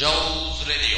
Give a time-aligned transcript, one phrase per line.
[0.00, 0.96] Jones Radio.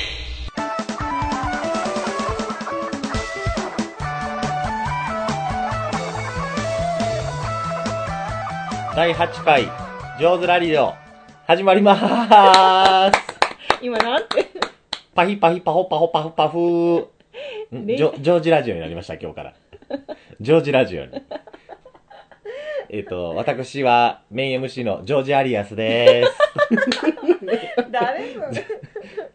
[8.95, 9.69] 第8回、
[10.21, 10.95] 上手ラリオ、
[11.49, 13.19] 始まりまーす。
[13.83, 14.47] 今なんて？
[15.17, 17.09] パヒパヒパホパホパフパフ
[17.73, 19.55] ジョジョージラジオになりました、今日から。
[20.41, 21.11] ジョージラジオに。
[22.95, 26.25] えっと、私はメイン MC のジョージアリアスで
[27.91, 28.63] 誰もす。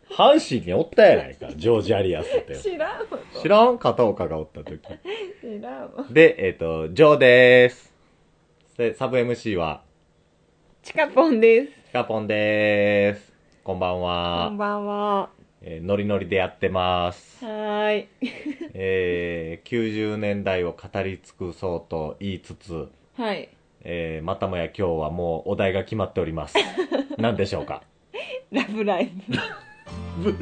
[0.13, 2.55] 阪神におったやないか、ジョージアリアスって。
[2.55, 3.07] 知らん
[3.41, 4.79] 知らん片岡がおった時。
[5.41, 7.91] 知らんで、えっと、ジョーでーす。
[8.77, 9.81] で、サブ MC は、
[10.83, 13.33] チカポンですヒカポンでーす。
[13.63, 14.57] こんばんこはん。
[14.57, 15.29] ばんは
[15.63, 17.43] えーノリノリでやってます。
[17.43, 18.07] はーい
[18.75, 22.87] えー、90年代を語り尽くそうと言いつつ、
[23.17, 23.49] はい
[23.81, 26.53] えー、またもや今日はもうお題が決まっております。
[27.17, 27.81] 何でしょうか？
[28.51, 29.09] ラブライ
[30.19, 30.35] ブ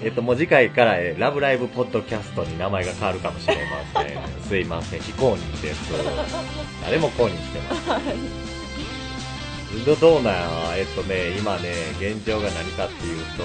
[0.00, 3.56] えっと、もう次回から、えーラブライブポッドキャストに名前が変わるかもしれ
[3.94, 4.18] ません。
[4.48, 5.92] すいません、非公認です。
[6.84, 8.04] 誰も公認してます。
[9.84, 13.42] どどうなんやえっとね、今ね、現状が何かっていうと、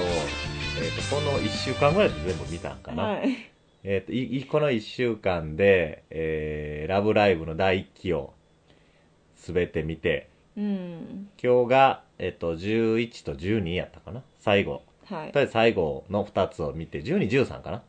[0.83, 3.03] えっと、この1週間ぐらいで全部見たんかな。
[3.05, 3.35] はい
[3.87, 8.33] えっ、と、この一週間で、えー、ラブライブの第一期を
[9.45, 11.29] すべて見て、うん。
[11.41, 14.23] 今日が、えっ、と、11と12やったかな？
[14.39, 14.81] 最後。
[15.05, 15.31] はい。
[15.31, 17.83] とりあえず最後の2つを見て、12、13かな？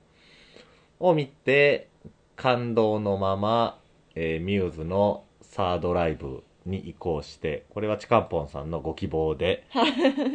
[1.00, 1.88] を見て、
[2.36, 3.78] 感動のまま、
[4.14, 9.66] えー、ミューズのサードライブに移行して、これはチカンポンさんのご希望で、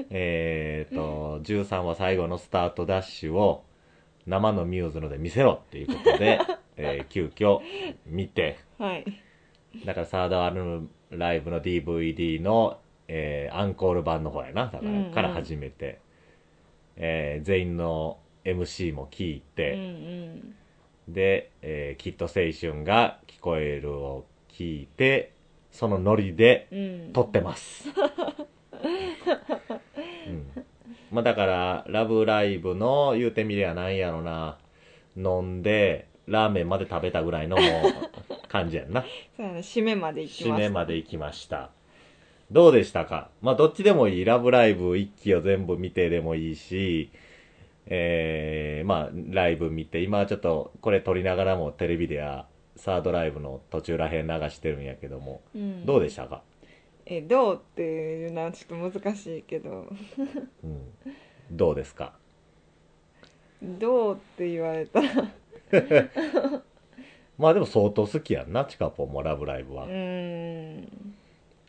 [0.09, 3.63] えっと、13は最後のスタートダッシュを
[4.25, 6.39] 生のミューズので見せろっていうことで、
[6.77, 7.59] えー急遽
[8.07, 9.05] 見て、はい。
[9.85, 14.65] だからサードアルバムライブの DVD の、えーアンコール版の方やな。
[14.67, 15.99] だから、うんうんから始めて、
[16.97, 20.55] えー全員の MC も聞いうんうて、ん
[21.13, 25.33] で、えーきっと青春が聞こえるを聞いて、
[25.71, 26.75] そのノリでう
[27.09, 27.89] ん撮ってます。
[30.27, 30.45] うん。
[31.11, 34.57] まあだから、ラブライブの言うてみりゃなんやろな、
[35.17, 37.57] 飲んで、ラーメンまで食べたぐらいの
[38.47, 39.03] 感じやんな。
[39.37, 41.71] そうやね締めまで行きま締すめまで行きました。
[42.51, 43.29] どうでしたか？
[43.41, 44.25] まあ、どっちでもいい。
[44.25, 47.09] ラブライブ一期を全部見てでもいいし、
[47.87, 52.45] えー、まあ、ライブ見て、今はちょっとこれ撮りながらもテレビでは
[52.75, 56.41] サードライブの途中らへん流してるんやけども、うんどうでしたか？
[57.05, 59.87] えどうっていうのはちょっと難しいけど
[60.63, 60.81] うん。
[61.51, 62.13] どうですか？
[63.63, 65.07] どうって言われたら
[67.37, 69.85] まあでも相当好きやんな、チカポンもラブライブは。
[69.85, 69.87] う。
[69.87, 71.15] ーん。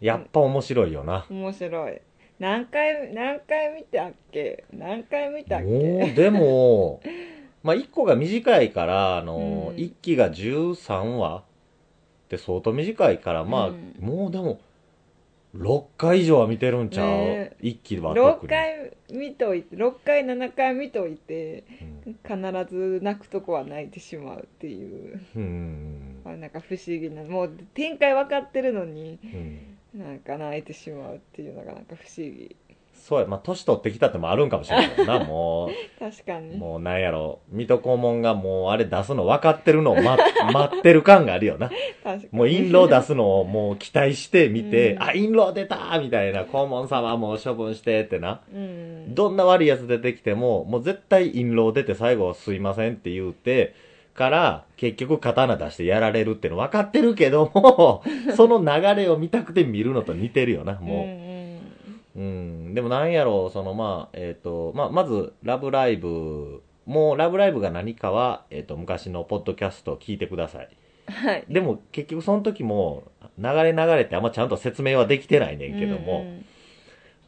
[0.00, 1.26] やっぱ面白いよな。
[1.30, 2.00] 面白い。
[2.38, 4.64] 何回何回見たっけ？
[4.72, 7.00] 何回見たっもけう、でも、
[7.62, 9.36] まあ、1個が短いから、あの、
[9.70, 9.76] うん。
[9.76, 11.42] 1期が13話っ
[12.28, 13.94] て相当短いから、まあ、うん。
[14.00, 14.58] もうでも、
[15.54, 18.48] 6回以上は見てるんちゃう、ね一 ?1 期は6特に。
[18.48, 21.64] 回見といて6回7回見といて
[22.06, 26.22] うん必ず泣くとこは泣いてしまうっていううん。
[26.24, 29.78] あなんか不思議なもう展開分かってるのにうん。
[29.94, 32.56] なんか泣いてしまうっていうのがなんか不思議
[33.02, 36.56] そうや、まあ、年取ってきたってもあるんかもしれないな、 もう、確かに。
[36.56, 40.22] もうなんやろ、水戸黄門がもうあれ出すの分かってるのを待
[40.54, 41.68] 待ってる感があるよな。
[41.68, 42.28] 確かに。
[42.30, 45.02] もう印籠出すのをもう期待して見て、うん。
[45.02, 48.40] あ、印籠出たみたいな、黄門様もう処分してってな。
[48.54, 49.12] うん。
[49.12, 53.74] どんな悪いやつ出てきても、もう絶対印籠出て最後すいませんって言うて、
[54.14, 58.02] から、結局刀出してやられるっての分かってるけども、
[58.36, 61.21] その流れを見たくて見るのと似てるよな、もう。
[62.16, 62.26] うんう
[62.70, 70.68] ん、でもなんやろう、そのまあ、えっ、と、まあ、まず、ラブライブ、もうラブライブが何かは、えっ、と、昔のポッドキャストを聞いてください。
[71.06, 73.04] はいでも結局その時も、
[73.38, 76.44] 流れ流れってあんまちゃんと説明はできてないねんけども、うんうん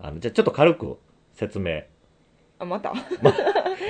[0.01, 0.99] あの、じゃあちょっと軽く
[1.33, 1.83] 説明。
[2.59, 2.93] あまた？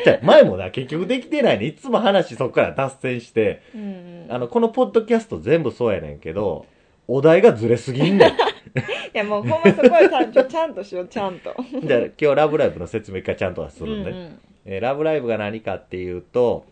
[0.05, 1.67] じゃあ前もな、結局できてないね。
[1.67, 6.67] いつも話そこから脱線して、うんあの、このポッドキャスト全部そうやねんけど、
[7.09, 8.33] お題がずれすぎんねん。
[8.75, 11.55] いやもうほんまそこはちゃんとちゃんとしようちゃんと。
[11.83, 14.39] じゃあ今日ラブライブの説明会ちゃんとするんで、うんうん。
[14.65, 16.67] えーラブライブが何かっていうと、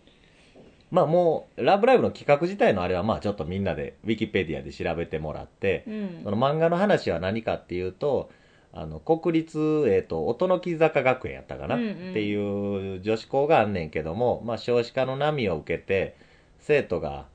[0.91, 6.21] まあもう、ラブライブの企画自体のあれはまあちょっとみんなで、ウィキペディアで調べてもらって、うん。
[6.25, 8.31] その漫画の話は何かっていうと、
[8.75, 11.91] あの、国立、えっ、と、音の木坂学園やったかな、うんうん。
[12.11, 16.17] っていう女子校があんねんけども、まあ少子化の波を受けて、
[16.59, 17.27] 生徒が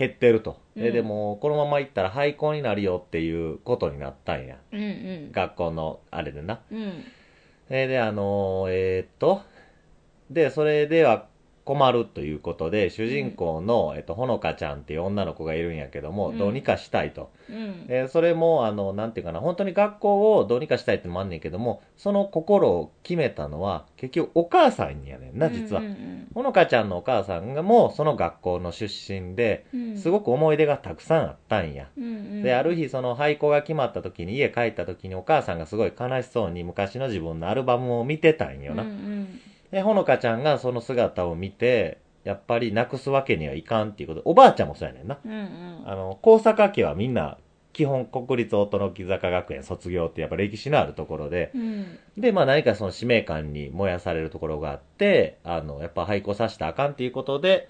[0.00, 0.56] 減ってると。
[0.74, 4.56] でうんでも、このまま行ったら廃校になるよっていうことになったんや。
[4.72, 6.60] うんうん学校のあれでな。
[6.72, 7.04] うん
[7.68, 9.42] えーで、あのーえーっと、
[10.30, 11.26] で、それでは
[11.66, 17.30] 困るということで、主人公の、えっと、ほのかちゃんっていう女の子がいるんやけども、うんどうにかしたいと。
[17.50, 25.82] うんえーそれも、あの、なんていうかな、本当に学校をどうにかしたいってのもあんねんけども、その心を決めたのは、結局お母さんやねんな、実は。
[25.82, 31.88] うんうんほのかちゃんのお母さんがもうその学校の出身で、うんすごく思い出がたくさんあったんや。
[31.96, 38.82] うんうんで、ある日その廃校が決まった時に家帰った時にお母さんがすごい悲しそうに昔の自分のアルバムを見てたんよな。
[38.82, 39.40] うんうん
[39.70, 45.18] で、ほのかちゃんがその姿を見て、やっぱりなくすわけにはいかんっていうことで、おばあちゃんもそうやねんな。
[45.24, 47.38] うんうんあの、高坂家はみんな、
[47.72, 51.98] 基本国立大野木坂学園卒業ってやっぱ歴史のあるところで、うん。
[52.16, 57.68] で、まあ何かその使命感に燃やされるところがあって、あの、やっぱ廃校させたらあかんっていうことで、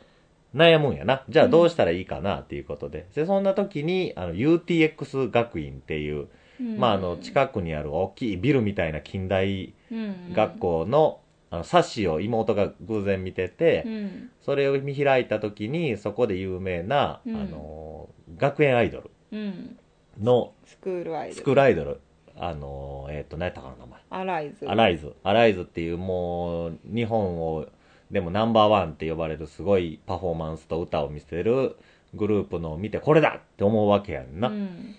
[0.54, 1.22] 悩むんやな。
[1.28, 3.06] じゃあどうしたらいいかなっていうことで。
[3.14, 6.28] で、そんな時に、あの、UTX 学院っていう、
[6.60, 10.32] うんまああの、近くにある大きいビルみたいな近代うん。
[10.32, 11.20] 学校の、
[11.50, 14.30] あの、冊子を妹が偶然見てて、うん。
[14.40, 17.36] それを見開いた時に、そこで有名な、うん。
[17.36, 19.10] あの、学園アイドル。
[19.32, 19.76] うん
[20.20, 22.00] のスクールアイドルスクールアイドル、
[22.36, 24.00] あの、えっ、と、何やったかな、名前。
[24.10, 25.14] アライズアライズ。
[25.22, 27.66] アライズっていうもう、日本を、
[28.10, 31.76] でもナンバーワンって呼ばれるすごいパフォーマンスと歌を見せる
[32.14, 34.48] グループのを見て、これだって思うわけやんな。
[34.48, 34.94] うん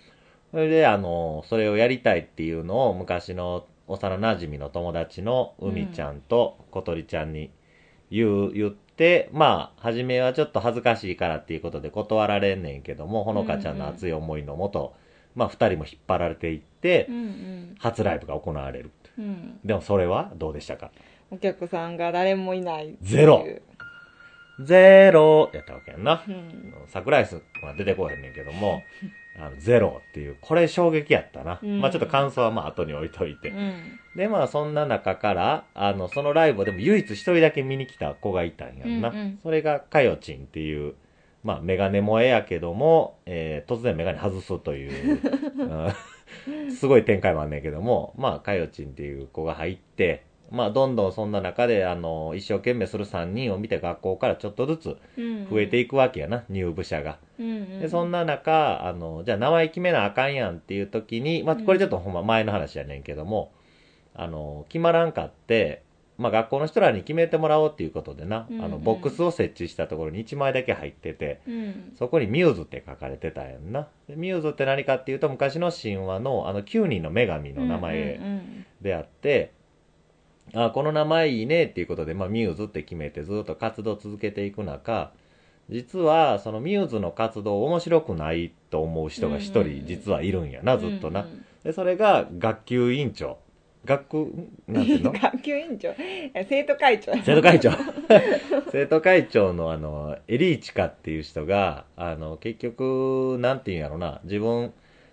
[0.51, 7.51] それで、あの、それをやりたいっていうのを昔の幼馴染の友達の海ちゃんと小鳥ちゃんに
[8.11, 14.93] 言う、言って、まあ、初めはちょっと恥ずかしいからっていうことで断られんねんけども、ほのかちゃんの熱い思いのもと、
[15.35, 18.91] まあ、二人も引っ張られていってう、ん初ライブが行われる。
[19.17, 20.91] うんうんでもそれはどうでしたか？
[21.29, 23.45] お客さんが誰もいないゼロ
[24.59, 26.23] ゼロやったわけやんな。
[26.27, 28.83] うん桜井さんは出てこへんねんけども、
[29.39, 31.59] あのゼロっていう、これ衝撃やったな。
[31.63, 33.49] うんまあちょっと感想はまあ後に置いといて。
[33.49, 39.09] うんで、まあそんな中から、あの、そのライブでも唯一一人だけ見に来た子がいたんやんな。
[39.09, 40.95] うんうんそれがかよちんっていう、
[41.43, 45.19] まあメガネ萌えやけども、えー突然メガネ外すという、
[45.57, 45.63] う
[46.69, 57.17] んすごい展開もあんねんけども、まあかよちんっていう子が入って、まあどんどんそんな中で、あの、一生懸命する3人を見て学校からちょっとずつうん増えていくわけやな、入部者が。
[57.39, 63.51] うんうんで、そんな中、あの、じゃあ名前決めなあかんやんっていう時に、まあ、これちょっとほんま前の話やねんけども、
[64.13, 65.81] あの、決まらんかって、
[66.21, 73.87] まあ、学校の人らに決めてもらおうっていうことでな、うんうんあの、ボックスを設置したところに1枚だけ入ってて、うんそこにミューズって書かれてたんやんな。
[74.07, 79.51] でミューズって何かっていうと、昔の神話の、あの、9人の女神の名前うんうんであって、
[80.53, 85.11] あこの名前いいねっていうことで、まあ、ミューズって決めてずっと活動を続けていく中、
[85.69, 91.21] 実はそのミューズの活動面白くないと思う人が一うんうん人実はいるんやな、ずっとな。
[91.21, 93.37] うんうんで、それが学級委員長。
[93.85, 95.11] 学、んなんていうの？
[95.13, 95.93] 学級委員長。
[96.47, 97.13] 生徒会長。
[97.23, 97.71] 生徒会長。
[98.71, 104.71] 生徒会長のあの、エリーチカっていう人が、あの、結局、なんていうんやろな、自分、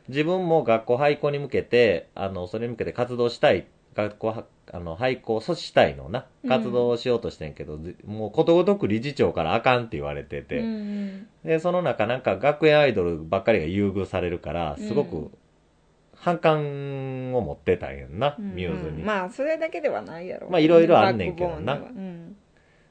[0.08, 15.30] 自分も学校廃校に向けて、あの、それに向けて活動したい、学校は、あの、廃校を阻止したいのな、活動をしようとしてんけど、ずもうことごとく理事長からあかんって言われてて、うんで、その中なんか学園アイドルばっかりが優遇されるから、すごうく
[16.20, 19.02] 反感を持ってたんやんな、うんミューズに。
[19.02, 22.36] まあそれだけではないやろまあいろいろあんねんけどなうん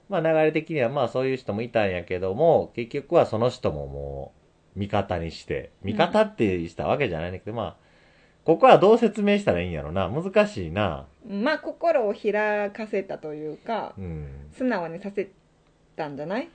[0.09, 4.31] まあ流れ的にはまあそういう人もいたんやけども、結局はその人もも
[4.75, 7.75] う味方にして、味方ってしたわけじゃないんだけど、まあ、
[8.45, 10.07] ここはどう説明したらいいんやろな。
[10.09, 11.05] 難しいな。
[11.27, 14.27] まあ心を開かせたというかうん。
[14.57, 15.27] 素直にさせ
[15.97, 16.47] たんじゃない？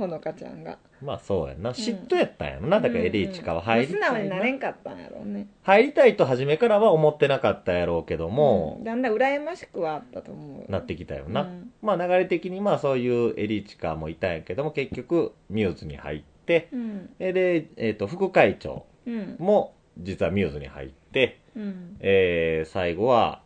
[0.00, 0.78] ほのかちゃんが。
[1.02, 1.62] まあそうやん。
[1.62, 1.70] な。
[1.70, 2.80] 嫉妬やったんやろな。
[2.80, 4.50] だからエリーチカは入りうんうんまあ素直になれ。
[4.50, 5.46] んかったんやろうね。
[5.62, 8.76] 入りたいと初めからは思ってなかったやろうけども。
[8.78, 11.42] うん、だんだん羨ましくはあったと思うなってきたよな。
[11.42, 11.70] うん。
[11.82, 17.10] まあ流れ的にまあそういうエリーチカもいたんやけども、結局ミューズに入って、うん。
[17.18, 19.36] で、えっ、と、副会長うん。
[19.38, 21.96] も実はミューズに入って、うん。
[22.00, 23.42] えー、最後は、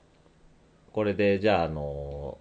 [0.92, 2.38] これで、じゃあ、あの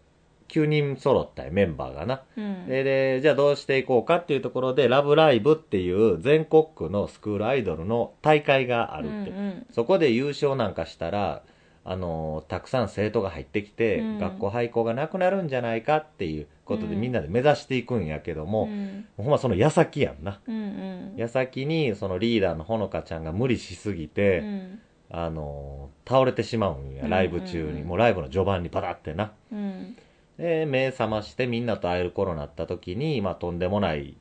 [0.54, 2.22] 9人揃ったよメンバーがな。
[2.38, 9.32] うんで、で、じゃあどうしていこうかっていうところで、ラブライブっていう全国区のスクールアイドルの大会があるって。
[9.32, 11.42] うんうんそこで優勝なんかしたら、
[11.86, 20.40] あのたくさん生徒が入ってきて、うん学校廃校がなくなるんじゃないかっていうことでうんみんなで目指していくんやけども、うんほんまその矢先やんな。
[20.48, 24.80] うんうん矢先にそのリーダーのほのかちゃんが無理しすぎて、うん
[25.16, 27.84] あの倒れてしまうんや、うんライブ中に。
[27.84, 29.32] もうライブの序盤にパタってな。
[29.52, 29.96] うん
[30.44, 34.18] で、目覚ましてみんなと会える頃になった時に、まあとんでもない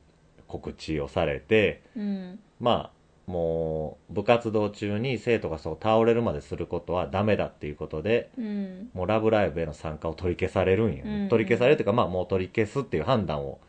[0.47, 2.39] 告知をされて、うん。
[2.61, 2.91] ま
[3.27, 8.89] あ、もう部活動中に生徒がそう倒れるまですることはダメだっていうことで、うん。
[8.93, 11.21] もうラブライブへの参加を取り消されるんや、うん。
[11.23, 13.59] うん取り消されるというか、まあもう取り消すっていう判断を、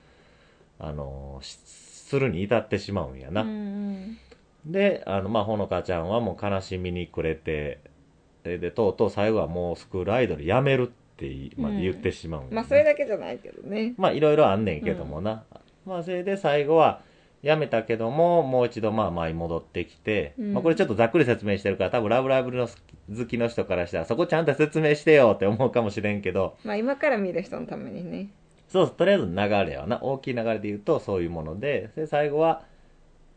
[0.78, 1.58] あのーし
[2.04, 3.42] するに至ってしまうんやな。
[3.42, 4.16] うん
[4.64, 7.80] で、あの、まあ、ほのかちゃんはもう悲しみに暮れて、
[8.44, 12.56] で、でとうとう最後はもうスクールアイドルやめるっていまで言ってしまうんやね。
[12.56, 13.94] まあそれだけじゃないけどね。
[13.96, 15.44] まあいろいろあんねんけどもな。
[15.86, 17.02] まあそれで最後は
[17.42, 20.52] やめたけども、もう一度まあ前に戻ってきて、うん。
[20.54, 28.30] まあこれちょっとざっくり説明してるから多分ラブライブの好きの人からしたらそこちゃんと説明してよって思うかもしれんけど、まあ今から見る人のためにね。
[28.68, 32.62] そう、とりあえず流れはな、大きい流れで言うとそういうもので、で最後は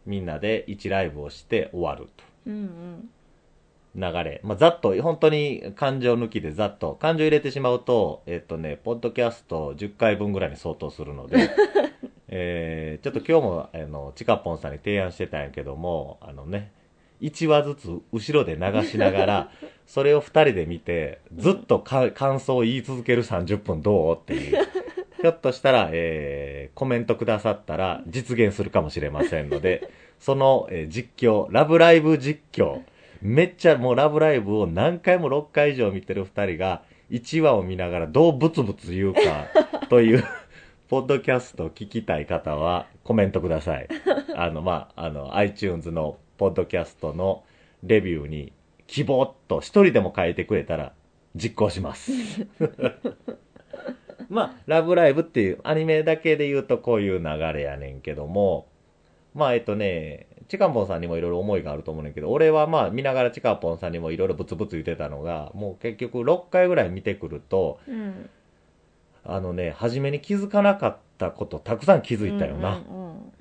[0.05, 2.23] みんなで1ライブをして終わると。
[2.47, 3.09] うんうん
[3.97, 4.39] 流れ。
[4.43, 11.49] まあ、ざっと、本当に感情抜きでざっと、感情入れてしまうと、えっとね、ポッドキャスト10回分ぐらいに相当するので、
[12.29, 16.71] えー、ちょっと今日も、あの、ちかぽんさんに提案してたんやけども、あのね、
[17.21, 19.51] 1話ずつ後ろで流しながら、
[19.87, 24.67] それを2人で見て、ずっとか感想を言い続ける30分どうっていう。
[25.19, 29.89] ひょっとしたら、えー、コメントくださったら実現するかもしれませんので、
[30.19, 32.81] その、えー実況、ラブライブ実況、
[33.21, 39.47] めっちゃもうラブライブを何回も6回以上見てる2人が、1話を見ながらどうブツブツ言うか
[39.89, 40.23] という、
[40.89, 43.87] ポッドキャストを聞きたい方はコメントください。
[44.35, 47.43] あの、まあ、あの、iTunes のポッドキャストの
[47.83, 48.53] レビューに
[48.87, 50.93] 希望っと一人でも書いてくれたら
[51.35, 52.11] 実行します。
[54.29, 58.67] まあ、ラブライブっていうアニメだけで言うとこういう流れやねんけども、
[59.33, 68.29] まあ、えっとね、チカンポンさんにもいろいろ思いがあると思うねんけど、俺はまあ見ながらチカンポンさんにもいろいろブツブツ言ってたのが、もう結局6回ぐらい見てくると、うん
[69.25, 72.77] あのね、初めに気づかなかったことたくさん気づいたよな。
[72.77, 73.33] うんうん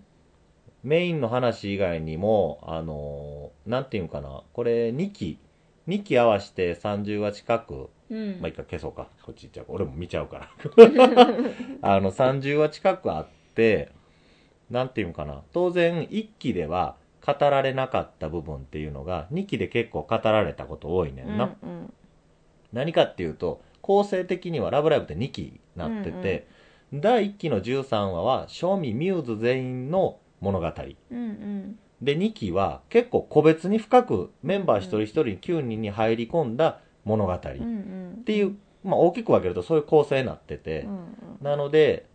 [0.85, 5.37] メインの話以外にも、あのーなんていうんかな、これ2期、
[5.89, 9.09] 2期合わせて30話近く、うんまあ、一回消そうか。
[9.23, 9.67] こっち行っちゃう。
[9.69, 10.49] 俺も見ちゃうから。
[11.83, 13.89] あの、30話近くあって、
[14.71, 15.43] なんていうんかな。
[15.53, 21.57] 当然、1期では語られなかった部分っていうのが、2期で結構語られたこと多いねんな。
[21.63, 21.93] うん
[22.73, 26.47] 何かっていうと、構成的にはラブライブって2期になってて、
[26.93, 30.67] 第1期の13話は、正味ミューズ全員の物語。
[31.11, 37.33] うんうんで、2期は結構個別に深くメンバー一人一人9人に入り込んだ物語。
[37.33, 42.07] っうんうんていう、まあ大きく分けるとそういう構成になってて、うんなので、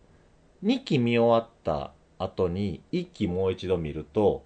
[0.64, 4.44] 2期見終わった後に1期もう一度見ると、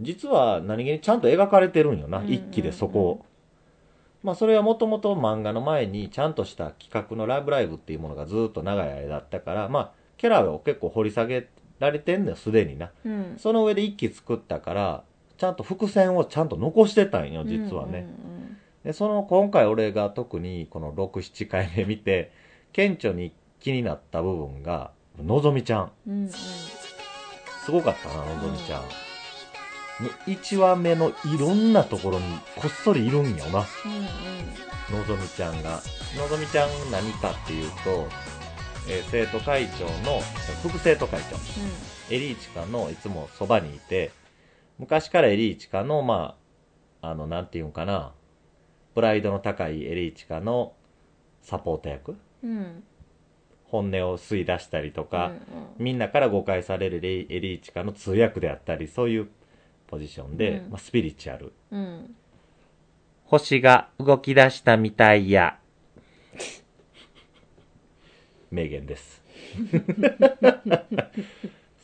[0.00, 3.24] 実は何気にちゃんと描かれてるんよな、うんうんうん1期でそこを。
[4.22, 12.90] まあそれはもともと漫画の前にちゃんとした企画のラブライブっていうものがずっと長い間あったから、まあキャラを結構掘り下げられてんだよ、すでにな。
[13.04, 15.04] うんその上で1期作ったから、
[15.38, 18.06] ちゃんと伏線をちゃんと残してたんよ、実はね。
[18.84, 22.30] で、その今回俺が特にこの6、7回目見て、
[22.72, 25.92] 顕著に気になった部分が、のぞみちゃん。
[26.06, 26.30] うんうん
[27.64, 28.82] すごかったな、のぞみちゃん。
[28.82, 28.88] も
[30.08, 32.24] う1話目のいろんなところに
[32.56, 35.80] こっそりいるんよな、うんのぞみちゃんが。
[36.16, 38.08] のぞみちゃん何かっていうと、
[38.88, 40.20] えー生徒会長の、
[40.62, 41.36] 副生徒会長。
[42.14, 44.10] エリーチカのいつもそばにいて、
[44.78, 46.36] 昔からエリーチカの、ま
[47.02, 48.12] あ、あの、なんていうんかな、
[48.94, 50.72] プライドの高いエリーチカの
[51.42, 52.84] サポート役うんうん
[53.70, 55.40] 本音を吸い出したりとか、うん
[55.78, 59.28] みんなから誤解されるエリーチカの通訳であったり、そういう
[59.86, 61.52] ポジションで、うんまあ、スピリチュアル。
[61.70, 62.16] うん
[63.24, 65.58] 星が動き出したみたいや。
[68.50, 69.22] 名言です。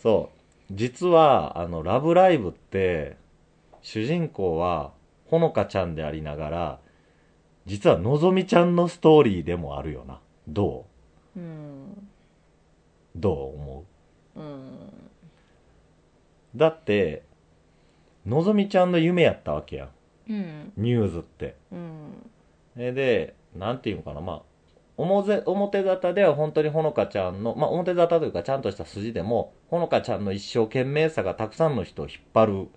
[0.03, 0.39] そう。
[0.73, 3.17] 実は、あの、ラブライブって、
[3.81, 4.93] 主人公は、
[5.27, 6.81] ほのかちゃんでありながら、
[7.65, 10.21] 実はのぞみちゃんのストーリーでもあるよな。
[10.49, 10.96] どう？
[13.15, 13.85] どう思
[14.37, 14.41] う？
[14.41, 14.79] うん。
[16.55, 17.23] だって、
[18.25, 19.91] のぞみちゃんの夢やったわけやん。
[20.31, 20.73] うん。
[20.77, 21.57] ミューズって。
[21.71, 22.31] うん。
[22.77, 24.43] えで、なんていうのかな、まあ、
[24.97, 32.69] 表表沙汰では本当にほのかちゃんの、まあ表沙汰というかちゃんとした筋でも、ほのかちゃんの一生懸命さがたくさんの人を引っ張る、引っ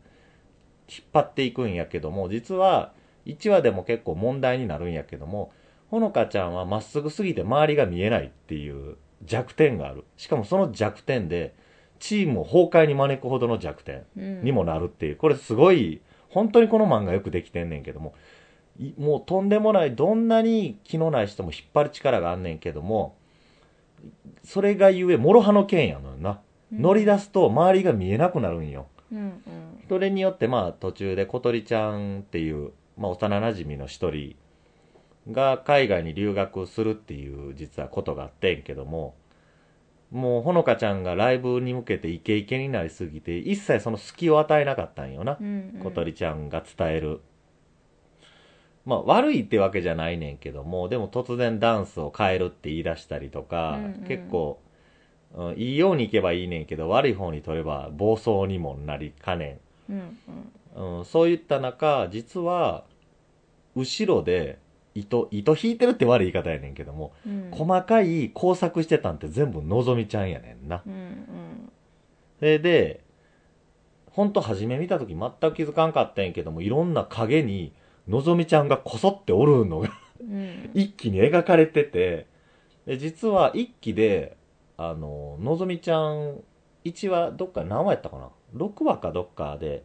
[1.13, 2.91] 張っていくんやけども、実は
[3.25, 5.51] 1話でも結構問題になるんやけども、
[5.89, 10.03] ほのかちゃんはまっすぐすぎて周りが見えないっていう弱点がある。
[10.17, 11.53] しかもその弱点で、
[11.99, 14.05] チームを崩壊に招くほどの弱点。
[14.17, 18.13] うんにもなるっていう、これすごい、本当にこの漫画よくできてんねんけども、
[18.79, 23.15] いもうとんでもない、どんなに気のない人も引っ張る力があんねんけども、
[24.43, 26.39] それがゆえ、諸刃の剣やのよな。
[26.71, 28.87] 乗り出すと周りが見えなくなるんよ。
[29.11, 29.33] うんうん
[29.89, 34.35] それによってまあ途中で小鳥ちゃんっていう、まあ、幼馴染の一人
[35.31, 39.15] が海外に留学するっていう実はことがあってんけども
[40.11, 45.81] もうほのかちゃんがライブに向けてイケイケになりすぎて一切その隙を与えなかったんよな、うんうん。
[45.83, 47.21] 小鳥ちゃんが伝える。
[48.85, 53.93] まあ悪いってわけじゃないねんけどもでも突然ダンスを変えるって言い出したりとか、うんうん。
[54.07, 54.59] 結構、
[55.35, 59.59] うん、いいようにいけばいいねんけど悪い方に取れば暴走にもなりかね
[59.89, 59.93] ん。
[59.93, 60.97] うんうん。
[60.97, 62.85] うん、そういった中、実は、
[63.75, 64.59] 後ろで、
[64.95, 70.81] 糸、糸引いてるって悪い言い方やねんけども、うん細かい工作してたんって全部のぞみちゃんやねんな。
[70.85, 71.71] うんうん
[72.39, 73.03] それで、
[74.11, 77.73] ほんと初め見た時全く気づかんかったんやけども、いろんな影に、
[78.07, 82.27] のぞみちゃんがこそっておるのがうん 一気に描かれてて、
[82.85, 84.37] で実は一期で、
[84.77, 86.41] あの、のぞみちゃん、
[86.85, 89.83] 1話、どっか何話やったかな ?6 話かどっかで、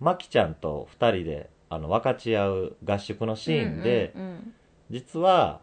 [0.00, 4.52] まきちゃんと2人で、あの、分かち合う合宿のシーンで、うんうん
[4.88, 5.60] 実は、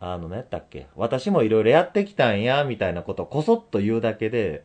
[0.00, 0.88] あの、何やったっけ？
[0.96, 4.64] 私もいろいろやってきたんや、みたいなことをこそっと言うだけで、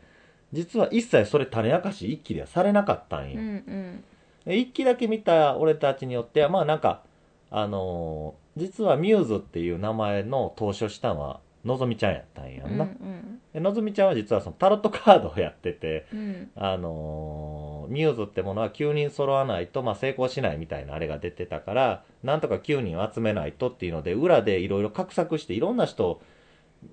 [0.51, 3.39] 実は一切それ種明かし一期ではされなかったんよ。
[3.39, 4.03] うんうん。
[4.45, 7.03] で一期だけ見た俺たちによっては、まあなんか、
[7.51, 12.85] あのー実はミューズっていう名前の投書したのは、のぞみちゃんやったんやうんんな。
[12.85, 13.39] うん。
[13.53, 16.51] でのぞみちゃんは実はそのタロットカードをやってて、うん。
[16.55, 26.21] あのーミューズってものは9人揃わないと、まあ、成功しないみたいなあれが出てたから、なんとか9人を集めないとっていうので、裏でいろいろ画策していろんな人を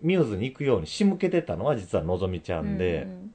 [0.03, 3.33] ミューズに行くように仕向けてたのは実はのぞみちゃんで、うん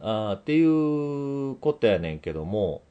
[0.00, 2.82] あーっていうことやねんけども、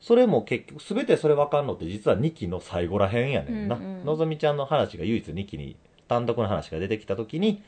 [0.00, 3.76] それも結局、すべてそれ分かんのって実は2期の最後らへんやねんな。
[3.76, 4.04] うんうん。
[4.04, 5.76] のぞみちゃんの話が唯一2期に、
[6.08, 7.62] 単独の話が出てきた時に、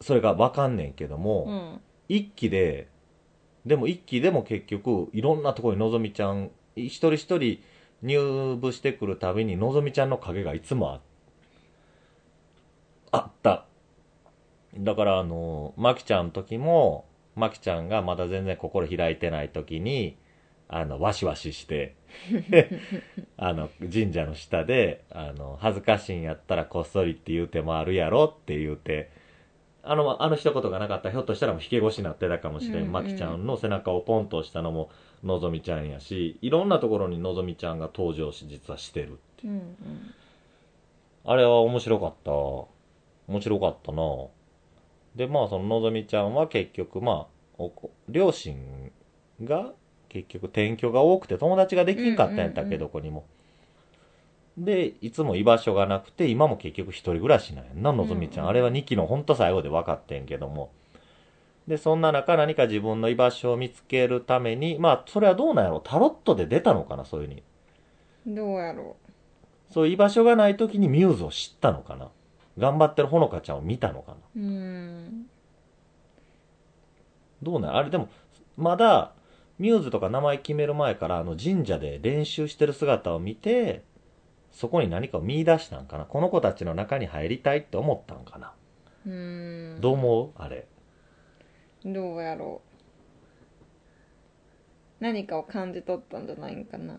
[0.00, 1.80] それが分かんねんけども、うん。
[2.08, 2.88] 一期で、
[3.66, 7.62] でも一期でも結局、いろんなところにのぞみちゃん、一人一人
[8.02, 11.00] 入部してくるたびにのぞみちゃんの影がいつもあ
[13.12, 13.64] あった。
[14.76, 20.16] だからあの、まきちゃんの時も、まきちゃんがまだ全然心開いてない時に、
[20.68, 21.94] あの、わしわしして、
[23.36, 29.10] あの、神社の下で、あの、恥ずかしいんやったらこっそりって言うてもあるやろって言うて、
[29.86, 32.76] あの、あの一言がなかったらひょっとしたらもう引け腰になってたかもしれん。
[32.76, 34.90] うんうんまきちゃんの背中をポンと押したのも
[35.22, 39.18] のぞみちゃんやし、いろんなところにのぞみちゃんが登場し、実はしてる。
[39.44, 39.76] うんうん
[41.26, 42.30] あれは面白かった。
[42.30, 44.02] 面白かったな
[45.14, 47.62] で、まあそののぞみちゃんは結局まあ、
[48.08, 48.92] 両親
[49.42, 49.72] が
[50.08, 53.24] 結局転居が多くて友達ができんかったんやったっけ、どこにも。
[54.56, 58.44] で、いつも居場所がなくて、今も結局一人暮らしなんやんな、のぞみちゃん。
[58.44, 60.70] うんうんあれは2期のほんと最後で分かってんけども。
[61.66, 67.42] で、そんな中何か自分の居場所を見つけるために、まあ、それはどうなんやろタロットで出たのかな、そういうふうに。
[68.26, 68.96] どうやろ
[69.70, 69.86] そう。
[69.86, 72.10] いう居場所がない時にミューズを知ったのかな。
[72.58, 74.16] 頑張ってるほのかちゃんを見たのかな。
[74.36, 75.26] ううん。
[77.42, 78.08] どうなんあれでも、
[78.56, 79.12] まだ、
[79.58, 83.82] ミューズとか名前決める前から、あの神社で練習してる姿を見て、
[84.54, 88.52] そこに何かを見出したんかなこの子たちの中に入りたいって思ったんかな、
[89.06, 90.30] うんどう思う？
[90.36, 90.66] あれ。
[91.84, 92.62] どうやろ
[95.00, 96.96] う何かを感じ取ったんじゃないんかな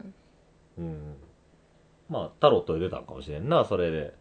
[0.78, 1.16] うん。
[2.08, 4.14] まあ、タロットで出たんかもしれんな、それで。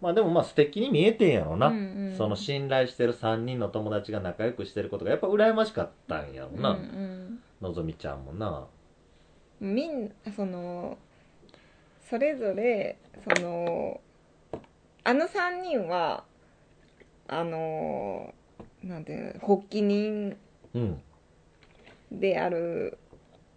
[0.00, 1.68] まあでもまあ素敵に見えてんやろな。
[1.68, 6.70] うんうんその信頼してる3人の友達が仲良くしてることがやっぱ羨ましかったんやろな。
[6.70, 8.66] うんのぞみちゃんもな。
[9.60, 10.96] うん、みんなその
[12.10, 14.00] それぞれその
[15.04, 16.24] あの3人は
[17.28, 18.34] あの
[18.82, 20.36] なんていうの発起人
[20.74, 21.02] うん。
[22.12, 22.98] である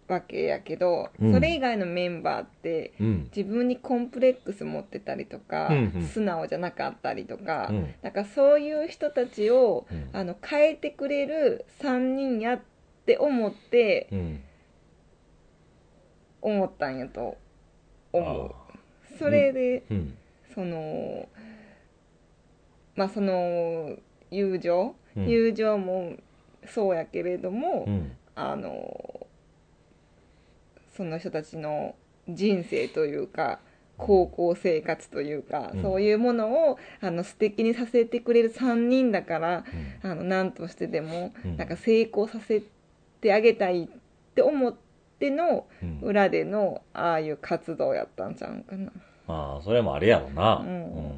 [0.06, 3.30] わけやけど、うんそれ以外のメンバーってうん。
[3.34, 7.94] 自分にコンプレックス持ってたりとか、うんうん素直じゃなかったりとか、うん。
[8.02, 12.60] なんかそういう人たちをうんあの変えてくれる3人やっ
[13.06, 14.40] て思ってうん。
[16.42, 17.38] 思ったんやと
[18.18, 18.50] 思う。
[18.50, 20.16] あそれで、うん。
[20.54, 21.28] その
[22.96, 23.96] まあその
[24.30, 25.28] 友情、うん。
[25.28, 26.14] 友情も
[26.66, 28.16] そうやけれども、うん。
[28.36, 29.26] あの
[30.96, 31.94] その人たちの
[32.28, 33.60] 人生というか
[33.96, 35.82] 高校生活というか、うん。
[35.82, 39.64] そういうものをあの素敵にさせてくれる3人だから
[40.02, 40.10] うん。
[40.10, 41.56] あの何としてでもうん。
[41.56, 42.62] なんか成功させ
[43.20, 43.88] てあげたいっ
[44.34, 44.74] て思っ
[45.24, 48.92] てのうん裏でのああいう活動やったんちゃうんかな。
[49.26, 50.56] まあ、それもあれやろな。
[50.56, 50.66] うん。
[50.66, 51.14] うん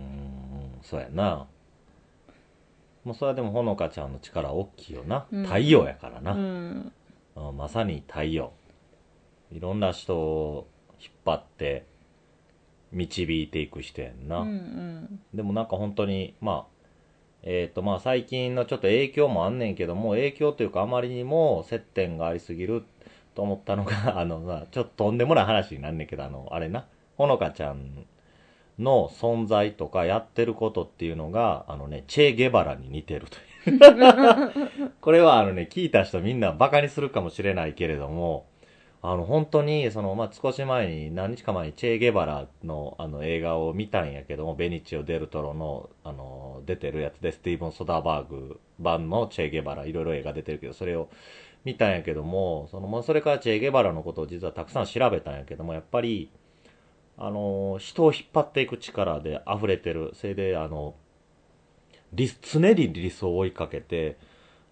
[0.82, 1.46] そうやな。
[3.04, 5.44] もうそれはでもほのかちゃんの力大きいよな、うん。
[5.44, 6.92] 太陽やからな、うん。
[7.36, 8.52] うんまさに太陽。
[9.52, 10.68] いろんな人を
[11.00, 11.86] 引っ張って
[12.92, 15.20] 導いていく人やんな、うんうん。
[15.34, 16.76] でもなんか本当にまあ
[17.42, 22.84] えっ、とまあ最近のちょっと影響もあんねんけども影響というかあまりにも接点がありすぎる
[23.36, 26.86] と思ったのが あのまあちょっととんでもない話になんねんけどあのあれな。
[27.16, 28.06] ほのかちゃん
[28.78, 34.92] の存在とかやってることっていうのがあのねチェ・ゲバラに似てるという。
[35.00, 38.46] これはあのね聞いた人みんなバカにするかもしれないけれども
[39.02, 51.08] あの本当にその、まあ、少し前に何日か前にチェ・ゲバラのあの映画を見たんやけどもベニチオ・デルトロのあの出てるやつでスティーブン・ソダーバーグ版のチェ・ゲバラいろいろ映画出てるけどそれを
[51.66, 56.30] 見たんやけどもその、まあ、それからチェ・ゲバラのことを実はたくさん調べたんやけどもやっぱり
[57.18, 60.94] あの人を引っ張っていく力で溢れてるそれであの
[62.14, 64.16] 常に理想を追いかけて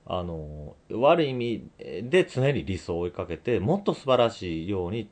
[0.06, 1.68] あの悪い意味
[2.04, 5.10] で常に理想を追いかけてもっと素晴らしいように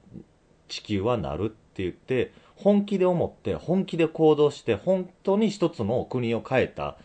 [0.69, 6.97] 地球はなるって言って本気で思って本気で行動して本当に一つの国を変えた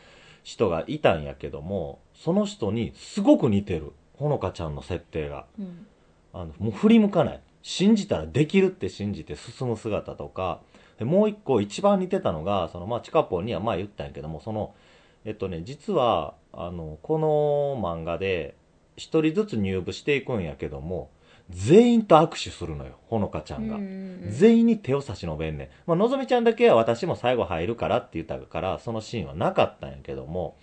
[0.43, 3.93] 人がいたんやけどもその人にすごく似てる。
[4.17, 5.45] ほのかちゃんの設定が。
[5.59, 5.87] うん。
[6.33, 7.41] あのもう振り向かない。
[7.61, 10.59] 信じたらできるって信じて進む姿とか。
[10.97, 14.73] でもう一個一番似てたのがそのまあチカポンには前言ったんやけどもその
[15.25, 18.55] えっとね実はあのこの漫画で
[18.95, 21.11] 一人ずつ入部していくんやけども
[21.49, 24.25] 全員と握手するのよほのかちゃんが、うん。
[24.29, 30.57] 全員に手を差し伸べんねん、まあのぞみちゃんだけは私も最後入るからって言ったからそのシーンはなかったんやけども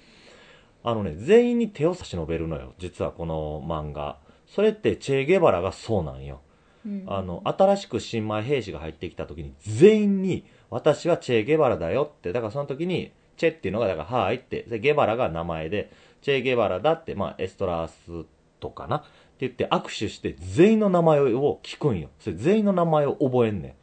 [0.85, 4.19] あのね全員に手を差し伸べるのよ実はこの漫画。
[4.47, 6.43] それってチェ・ゲバラがそうなんよ。
[6.87, 7.05] うん。
[7.07, 12.33] あの新しく新米兵士が入ってきた時に全員に私はチェ・ゲバラだよって。
[12.33, 14.63] だからその時にチェっていうのがだからはいって。
[14.65, 18.27] でゲバラが名前でチェ・ゲバラだって、まあ、エストラース
[18.61, 18.99] とかな。
[18.99, 19.09] って
[19.41, 22.11] 言って握手して全員の名前を聞くんよ。
[22.21, 23.75] それ全員の名前を覚えんねん。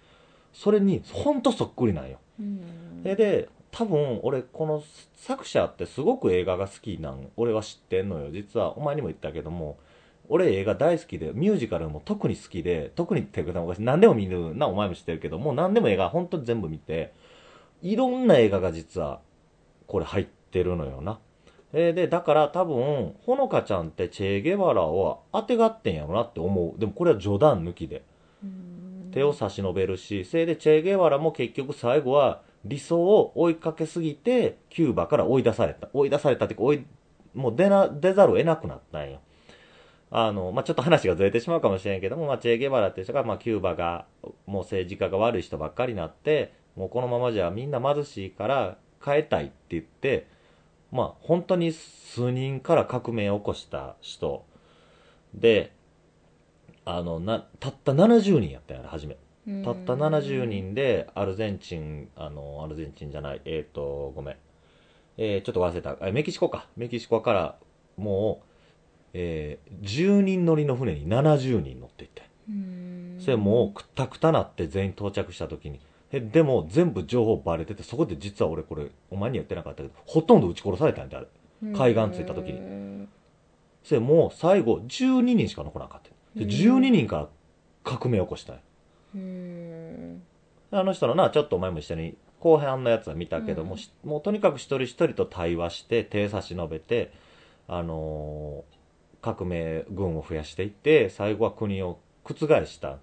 [0.53, 2.19] それにほんとそっくりなんよ。
[2.39, 3.03] うん。
[3.03, 4.83] でで多分俺この
[5.15, 8.29] 作者ってすごく映画が好きなん俺は知ってんのよ。
[8.31, 9.77] 実はお前にも言ったけども
[10.27, 17.13] 俺映画大好きでミュージカルも特に好きで特にっていうか何でも見るなお前も知ってるけどもう何でも映画本当に全部見て
[17.81, 19.21] いろんな映画が実は
[19.87, 21.19] これ入ってるのよな。
[21.73, 26.79] えーでだから多分ほのかちゃんってチェ・ゲバラを当てがってんやろなって思う。
[26.79, 28.03] でもこれは冗談抜きで。
[28.43, 29.11] うん。
[29.11, 35.89] 手を差し伸べるし、それでチェ・ゲワラも結局最後は理想を追いかけすぎて、キューバから追い出された。
[35.93, 36.85] 追い出されたっていうか、追い、
[37.33, 39.19] もう出な、出ざるを得なくなったんよ。
[40.11, 44.05] あの、まあ、ちょっと話がずれてしまうかもしれんけども、まあ、チェ・ゲバラっていう人が、まあ、キューバが、
[44.45, 50.27] もう政治家が悪い人ばっかりになって、もうこのままじゃみんな貧しいから変えたいって言って、
[50.91, 54.45] まあ、本当に数人から革命を起こした人
[55.33, 55.73] で、
[56.83, 59.17] あの、な、たった70人やったんやろ、初め。
[59.63, 64.35] たった70人でアルゼンチン、あの、アルゼンチンじゃない、えっ、と、ごめん。
[65.17, 65.97] えーちょっと忘れた。
[65.99, 66.67] あメキシコか。
[66.77, 67.55] メキシコから、
[67.97, 68.45] もう、
[69.13, 72.23] えー10人乗りの船に70人乗っていって。
[72.49, 75.79] うんそれもうくったくたなって全員到着した時に。
[76.11, 81.27] え、でも全部情報バレてて、そこで実は俺これ、お前には言ってなかったけど、ほとんど撃ち殺されたんだ、あれ。
[81.73, 83.07] 海岸着いた時にに
[83.83, 86.09] それもう最後12人しか残らなかった。
[86.39, 87.29] で、うん12人から
[87.83, 88.61] 革命を起こしたんや
[89.13, 90.23] うん
[90.71, 97.11] あの人のな、ちょっとお前も一緒に後半のやつは見たけども、うんしもうとにかく一人一人と対話して、手差し伸べて、
[97.67, 98.81] あのー
[99.21, 102.97] 革命軍を増やしていって、最後は国を覆した。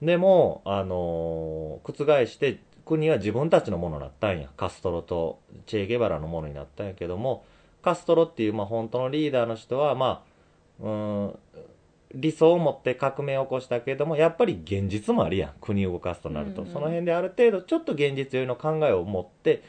[0.00, 4.48] でも、あのー覆して、国は自分たちのものになったんや。
[4.56, 7.44] カストロとチェ・ゲバラのものになったんやけども、
[7.82, 10.24] カストロっていう、まあ、本当のリーダーの人は、ま
[10.80, 11.38] あ、うーん、
[12.14, 15.52] 理想を持って革命を起こしたけれども、やっぱり現実もあるやん。
[15.60, 16.62] 国を動かすとなると。
[16.62, 19.62] うんうんその辺である程度、ちょっと現実寄りの考えを持って、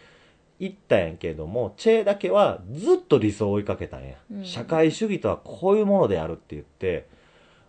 [0.59, 4.15] 行ったんやけども、チェだけはずっと理想を追いかけたんや。
[4.31, 7.07] うん社会主義とはこういうものであるって言って、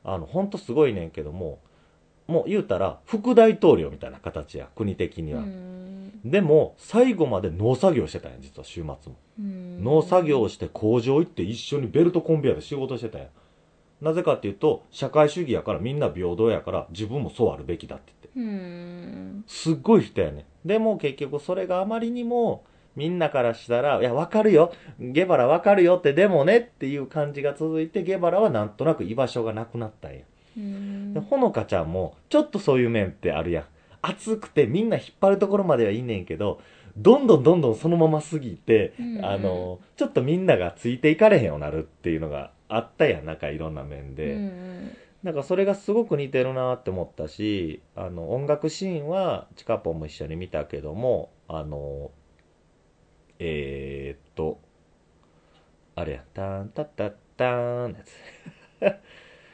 [0.05, 1.59] あの、ほんとすごいねんけども、
[2.27, 5.43] もう言うたら、副大統領みたいな形や、国的には。
[6.25, 8.99] でも、最後まで農作業してたんや、実は週末も。
[9.39, 13.29] 農作業をして工場行って一緒にベルトコンベヤーで仕事してたんや。
[14.01, 18.29] なぜかっていうと、社会主義やからみんな平等やから自分もそうあるべきだって言って。
[18.37, 20.47] うんすっごい人やね。
[20.65, 22.65] でも結局それがあまりにも
[22.97, 24.73] みんなからしたら、いや、わかるよ。
[24.99, 30.21] ゲバラわかるよって、でもねっていう感じが続いて、ゲバラはなんとなく居場所がなくなったんや。
[30.57, 33.65] うんでほのかちゃんも、ちょっとそういう面ってあるやん。
[34.03, 36.61] 熱くてみんな引っ張るところまではいいねんけど、
[36.97, 44.35] どんどんどんどんそのまま過ぎて、あの、ちょっとみんながついていかれへんようになるっていうのがあったやん、なんかいろんな面で。
[44.35, 52.11] うんうんなんかそれがすごく似てるなって思ったし、あの、音楽シーンは、チカポンも一緒に見たけども、あの、
[53.39, 54.59] えー、っと、
[55.95, 58.15] あれや、タンタッタッターンのやつ。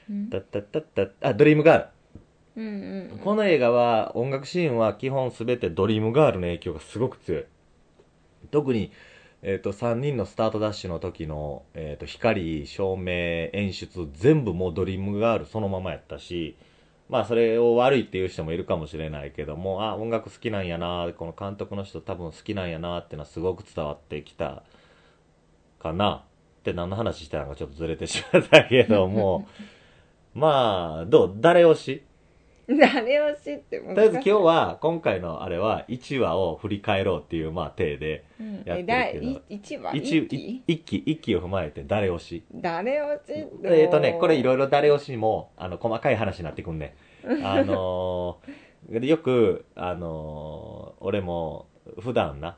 [0.09, 2.63] うんタッタッタッタッあ、ドリームガール。
[2.63, 7.45] うんうんこの映画は音楽シーンは基本すべてドリームガールの影響がすごく強い。
[8.53, 8.93] 特に、
[9.49, 16.57] えっ、と、3人のスタートダッシュの時の、えっ、と、光、照明、演出、全部もうドリームガールそのままやったし、
[17.09, 24.65] まあそれを悪いっていう人もいるかもしれないけども、あ、音楽好きなんやな、この監督の人多分好きなんやなっていうのはすごく伝わってきた
[25.81, 26.25] かな。
[26.61, 29.47] って何の話してたのかちょっとずれてしまったけども、
[30.35, 31.37] まあ、どう？
[31.37, 32.03] 誰推し？
[32.69, 38.55] 誰を知ってもとりあえず今日は、今回のあれは、1話を振り返ろうっていう、まあ、体で、うん。
[38.57, 39.97] やってるけどえ第一話？
[39.97, 40.63] 一一期？
[40.67, 42.45] 一期、一期を踏まえて誰推し？
[42.53, 46.97] 誰を知ってえっ、とね、これいろいろ誰推しも、あの、細かい話になってくんね。
[47.25, 51.67] あのー よく、あのー俺も、
[52.01, 52.57] 普段な、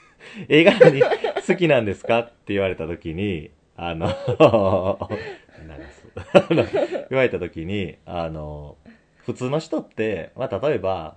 [0.48, 1.02] 映画に
[1.46, 4.08] 好きなんですかって言われた時に、あの、
[7.08, 8.76] 言われた時に、あの
[9.24, 11.16] 普通の人って、まあ、例えば、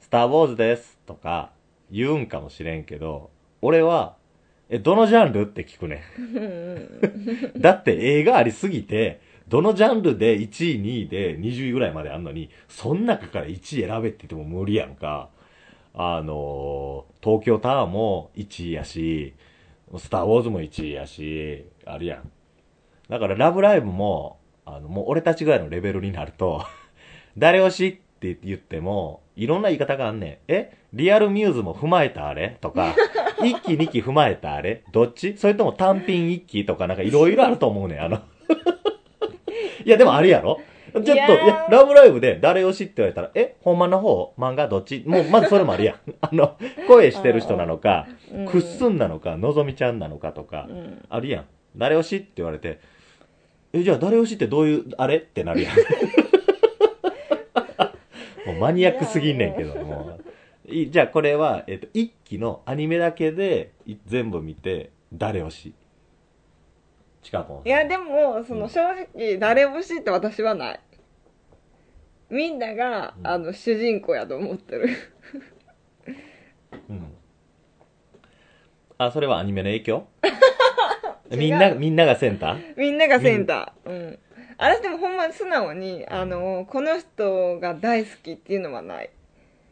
[0.00, 1.50] スター・ウォーズですとか
[1.90, 3.30] 言うんかもしれんけど、
[3.60, 4.16] 俺は、
[4.68, 6.02] え、どのジャンルって聞くね。
[7.56, 15.28] だって映画ありすぎて、どのジャンルで1位、2位で20位ぐらいまであんのに、そん中から1位選べって言っても無理やんか。
[15.94, 19.34] あのー東京タワーも1位やし、
[19.98, 22.30] スター・ウォーズも1位やし、あるやん。
[23.08, 26.64] だからラブライブも、あの、もう俺たちぐらいのレベルになると、
[27.36, 27.88] 誰推し？
[27.88, 30.38] って言っても、いろんな言い方があんねん。
[30.48, 30.76] え？
[30.92, 32.58] リアルミューズも踏まえたあれ？
[32.60, 32.94] とか、
[33.42, 34.84] 一期二期踏まえたあれ？
[34.92, 35.36] どっち？
[35.36, 38.02] それとも単品一期とかなんかいろいろあると思うねん。
[38.02, 38.18] あの、
[39.84, 40.60] いやでもあるやろ？
[40.92, 44.34] ちょっと、いいやラブライブで誰推しって言われたら、え、ほんまの方？
[44.38, 44.68] 漫画？
[44.68, 45.02] どっち？
[45.06, 45.96] もう、まずそれもあるやん。
[46.20, 48.46] あの、声してる人なのか、うん。
[48.46, 51.02] くっすんなのか、のぞみちゃんなのかとか、うん。
[51.08, 51.44] あるやん。
[51.76, 52.16] 誰推し？
[52.18, 52.78] って言われて、
[53.72, 55.16] え、じゃあ誰推しってどういう、あれ？
[55.16, 55.72] ってなるやん。
[58.46, 60.18] もうマニアックすぎんねんけど、も
[60.66, 65.74] じゃあこれは、えっと、一期のアニメだけでい全部見て、誰推し？
[67.22, 68.80] 近くいやでもその正
[69.14, 70.80] 直誰も知って私はない。
[72.30, 73.26] みんなが、うん。
[73.26, 74.88] あの主人公やと思ってる。
[76.88, 77.12] うん。
[78.98, 80.06] あ、それはアニメの影響？
[81.30, 82.74] みんな、みんながセンター？
[82.76, 83.90] みんながセンター。
[83.90, 84.18] うん
[84.58, 89.10] 私でもほんまに素直にあのこの人が大好きっていうのはない。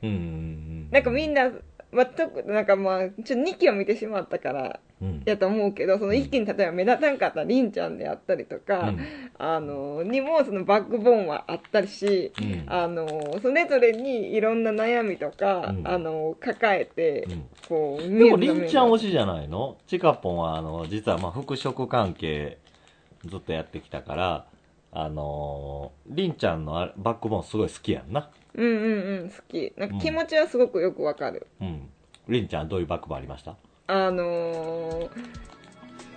[0.02, 0.88] うんうんうん。
[0.90, 1.50] なんかみんな、
[1.92, 9.06] まあ、特なんかまあちょっと2期を見てしまったからうん、やと思うけどその一気に例えば目立たんかったりんちゃんであったりとか、うん。
[9.38, 12.64] あのにもそのバックボーンはあったりし、うん。
[12.66, 15.88] あのそれぞれにいろんな悩みとか、うん。
[15.88, 17.48] あの抱えて、うん。
[17.66, 19.78] こうでも、りんちゃん推しじゃないの？
[19.86, 22.58] ちかぽんは、あの、実は、まあ、服飾関係、
[23.24, 24.44] ずっとやってきたから、
[24.92, 28.28] あのー、りんちゃんのあバックボーンすごい好きやんな。
[28.54, 29.72] うんうんうん好き。
[29.76, 31.88] なんか気持ちはすごくよくわかる、うん。
[32.28, 33.56] りんちゃんどういうバックボーンありました？
[33.86, 35.10] あのー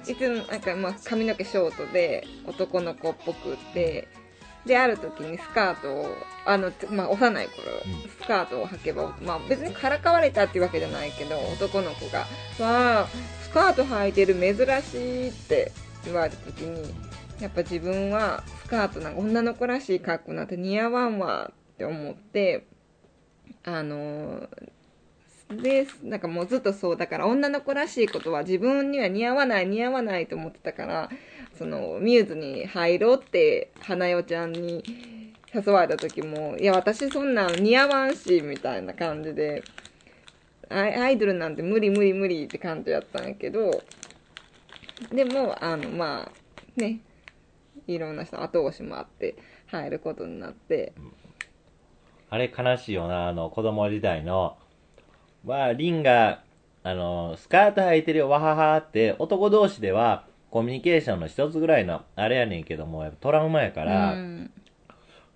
[0.06, 4.10] いつもなんかまあ髪の毛ショートで男の子っぽくって
[4.66, 8.10] である時にスカートをあの、まあ、幼い頃、うん。
[8.10, 12.20] スカートを履けば、まあ、別にからかわれたっていうわけじゃないけど男の子が
[12.60, 13.08] 「わあ
[13.44, 15.72] スカート履いてる珍しい」って
[16.04, 16.94] 言われた時に
[17.44, 22.66] やっぱ自分はスカートなんか女の子らしい格好なんて似合わんわって思って
[23.66, 24.48] あの
[25.50, 31.10] でなんかもうずっとそうだから女の子らしいことは自分には似合わない似合わないと思ってたから
[31.58, 34.82] そのミューズに入ろうって花代ちゃんに
[35.54, 39.66] 誘われた時もいや私そんなん似合わんしみたいな感じで
[40.70, 43.84] アイドルなんて無理無理無理って感じやったんやけど
[45.12, 47.02] でもあのまあね
[47.88, 49.36] いろんな人後押しもあって
[49.68, 50.94] 入ることになって
[52.34, 54.58] あれ悲しいよな、あの、子供時代の、
[55.46, 56.42] まあ、リンが、
[56.82, 64.52] あの、スカート履いてるよ、わははって、男同士では、コミュニケーションの一つぐらいの、あれやねんけども、トラウマやから、うん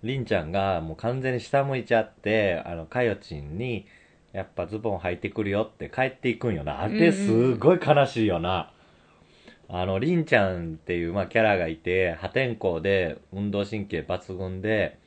[0.02, 3.86] りんちゃんがもう完全に下向いちゃって、あの、かよちんに、
[4.32, 6.80] やっぱズボン履いてくるよって帰っていくんよな。
[6.80, 8.72] あれすごい悲しいよな。
[9.70, 14.98] あの、りんちゃんっていう、まあ、キャラがいて、破天荒で、運動神経抜群で、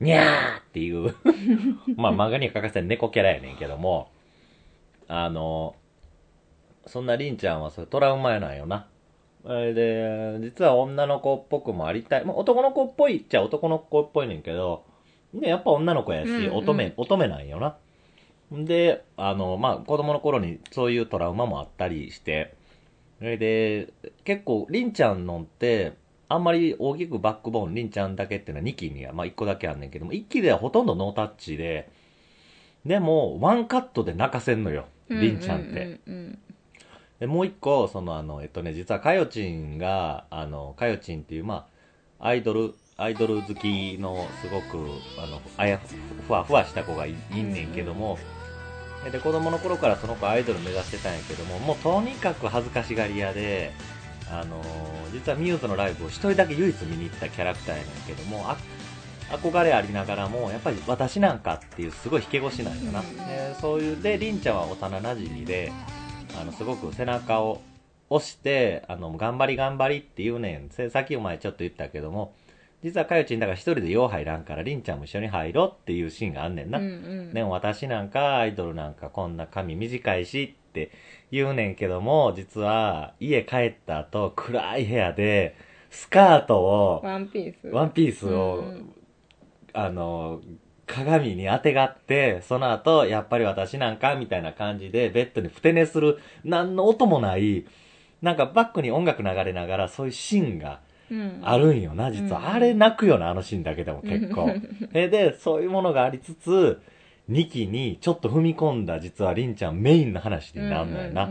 [0.00, 1.14] にゃーっていう、
[1.96, 4.08] まあ、漫画には欠かせない猫キャラやねんけども、
[5.08, 5.74] あの、
[6.86, 8.86] そんなりんちゃんはそれトラウマやなんよな。
[9.46, 12.24] えーで、実は女の子っぽくもありたい。
[12.24, 14.84] まあ、男の子っぽいっちゃ男の子っぽいねんけど、
[15.32, 17.76] ね、やっぱ女の子やし、うんうん乙女、乙女なんよな。
[18.52, 22.54] で、あの、まあ、子供の頃にそういうトラウマもあったりして、
[23.36, 23.92] で、
[24.24, 25.94] 結構、りんちゃんのって、
[26.28, 31.88] あんまり大きくバックボーン、りんちゃんだけっていうのは2期には、まあ1個だけあんねんけども、1期ではほとんどノータッチで、
[32.84, 35.98] でも、ワンカットで泣かせんのよ、りんちゃんって。
[36.06, 36.38] うんうん
[37.20, 41.68] で、もう一個、そのあの、えっとね、実はかよちんが、あの、かよちんっていう、ま
[42.18, 44.76] あ、アイドル、アイドル好きの、すごく、
[45.18, 45.94] あの、あやふ、
[46.26, 48.18] ふわふわした子がいいんねんけども、
[49.10, 53.72] で、子供の頃からその子アイドル目指してたんやけども、もうとにかく恥ずかしがり屋で、
[54.30, 54.62] あの、
[55.12, 58.56] 実はミューズのライブを一人だけ唯一見に行ったキャラクターやねんけども、あ
[59.30, 63.00] 憧れありながらも、やっぱり私なんかっていうすごい引け腰なんよな。
[63.00, 65.72] うんでそういう、で、りんちゃんは幼馴染で、
[66.40, 67.60] あの、すごく背中を
[68.10, 70.68] 押して、あの、頑張り頑張りって言うねん。
[70.70, 72.34] せさっきお前ちょっと言ったけども、
[72.84, 76.78] 実はかよちんだから一人でよう入らんから、りんちゃんも一緒に入ろうっていうシーンがあんねんな。
[76.78, 76.88] うんう
[77.30, 77.32] ん。
[77.32, 80.90] でも私なんかアイドルなんかこんな髪短いしって
[81.30, 85.56] 言うねんけども、実は家帰った後暗い部屋で
[85.88, 87.68] スカートを、ワンピース。
[87.68, 88.92] ワンピースを、うん
[89.72, 90.42] あの、
[90.86, 97.64] 鏡に当てがって、その後、やっぱり私なんかみたいな感じでベッドにふて寝する、何の音もない、
[98.20, 100.83] なんかバックに音楽流れながらそういうシーンがうん
[101.42, 102.40] あるんよな、実は。
[102.40, 104.50] うんあれ泣くよな、あのシーンだけでも結構。
[104.92, 106.80] えで、そういうものがありつつ、
[107.30, 111.28] 2期にちょっと踏み込んだ、実はりんちゃんメインの話になるのよな。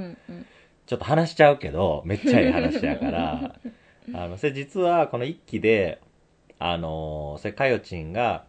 [0.86, 3.55] ちょっと話しちゃうけど、めっちゃいい話やから、
[4.13, 5.99] あの、それ実はこの1期で、
[6.59, 8.45] あのー、それかよちんが、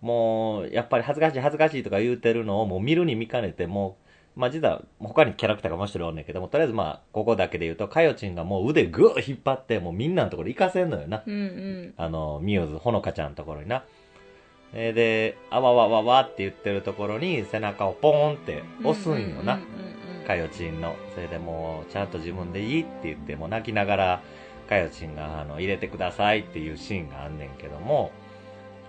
[0.00, 4.01] もう、やっぱり恥ずかしい恥ずかしいとか言うてるのをもう見るに見かねて、もう、
[4.34, 11.22] まあ、実は他にキャラクターがもう一人おんねんけども、とりあえずまあ、ここだけで言うと、かよちんがもう腕ぐー引っ張って、もうみんなのところ行かせんのよな。
[11.26, 13.84] うんうんあの、ミューズ、ほのかちゃんのところにな。
[14.74, 19.60] えーで、あわわわわって言ってるところに背中をポーンって押すんよな。
[20.26, 20.94] かよちんの。
[21.14, 24.22] それでもう、ちゃんと自分でいいって言って、もう泣きながら、
[24.68, 28.12] かよちんが、あの、入れてくださいっていうシーンがあんねんけども、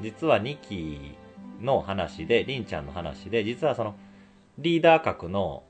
[0.01, 1.15] 実は2期
[1.61, 3.95] の話で、りんちゃんの話で、実はその、
[4.57, 5.63] リーダー格の、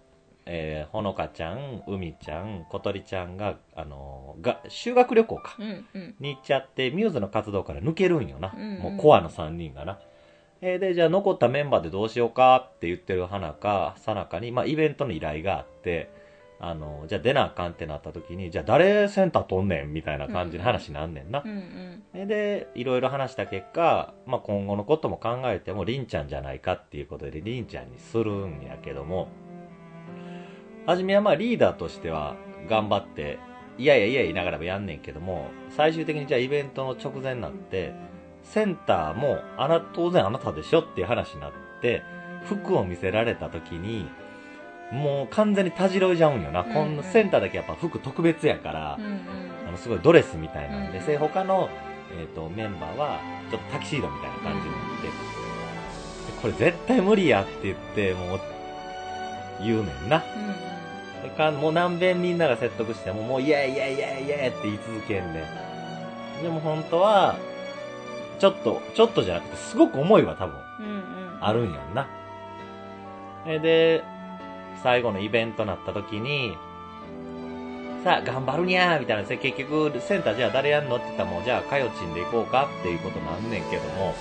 [0.46, 5.56] えーほのかちゃん、うみちゃん、ことりちゃんが、あのが、修学旅行か。
[5.60, 8.54] うんうんに行っちゃって、ミューズの活動から抜けるんよな。
[8.56, 10.00] うんうんもうコアの3人がな。
[10.62, 16.10] えーで、じゃあ残ったメンバーでどうしようかって言ってる花か、さなかに、まあイベントの依頼があって、
[16.66, 21.48] あの、じゃあ出なあかんってなった時に、じゃあ誰センター取んねんみたいな感じの話になんねんなう。
[21.48, 29.28] んえで、いろいろ話した結果、まあ今後のことも考えても、りんちゃんじゃないかっていうことで、りんちゃんにするんやけども、
[30.86, 32.38] はじめはまあリーダーとしては
[32.70, 33.40] 頑張って、
[33.78, 37.94] いやいやいや言いながらもやんねんけども、最終的にじゃあイベントの直前になって、
[38.44, 42.04] センターもあな、当然あなたでしょっていう話になって、
[42.46, 44.08] 服を見せられた時に、
[44.94, 46.62] もう完全にたじろいじゃうんよな。
[46.62, 46.74] うんうん。
[46.74, 49.20] こんなセンターだけやっぱ服特別やから、うんうん。
[49.68, 51.70] あのすごいドレスみたいなんで、うんで他の、
[52.16, 55.14] えー、とメンバーはちょっとタキシードみたいな感じになって、で
[56.42, 58.40] これ絶対無理やって言ってもう
[59.62, 60.24] 言うねんな。
[61.24, 65.44] でかもう何遍みんなが説得してももうイエイイエイイエイイエイって言い続けんね
[66.40, 66.44] ん。
[66.44, 67.38] でも本当は
[68.40, 70.56] ちょっとちょっとじゃなくてすごく思いは多分。
[70.80, 71.38] うんうん。
[71.40, 72.08] あるんやんな。
[73.46, 74.04] えで、
[74.82, 76.58] 最後のイベントになった時に、
[78.04, 79.24] さあ、頑張るにゃーみたいな。
[79.24, 80.98] で結局、センターじゃあ誰やんの？
[80.98, 84.14] って言ったらもう、じゃあ、かよちんで行こうかっていうことなんねんけども、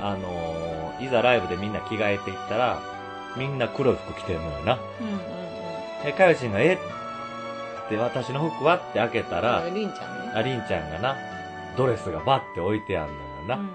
[0.00, 2.82] あのーいざライブでみんな着替えていったら、
[3.36, 4.78] みんな黒い服着てんのよな。
[5.00, 5.18] うんうん
[6.04, 6.78] で、かよちんが、えっ？
[7.88, 8.76] て私の服は？
[8.76, 11.16] って開けたら、うんりんちゃんねあ、りんちゃんがな、
[11.76, 13.54] ドレスがバッて置いてあんのよな。
[13.56, 13.70] うん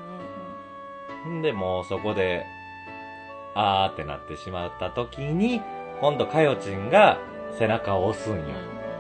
[1.26, 2.46] うんんで、もうそこで、
[3.58, 5.62] あーってなってしまった時に、
[6.00, 7.18] 今度かよちんが
[7.58, 8.44] 背中を押すんよ。